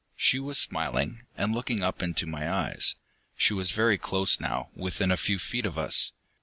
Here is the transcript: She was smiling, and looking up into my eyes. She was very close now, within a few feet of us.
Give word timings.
She 0.15 0.39
was 0.39 0.57
smiling, 0.57 1.27
and 1.37 1.53
looking 1.53 1.83
up 1.83 2.01
into 2.01 2.25
my 2.25 2.51
eyes. 2.51 2.95
She 3.37 3.53
was 3.53 3.69
very 3.69 3.99
close 3.99 4.39
now, 4.39 4.69
within 4.73 5.11
a 5.11 5.15
few 5.15 5.37
feet 5.37 5.67
of 5.67 5.77
us. 5.77 6.11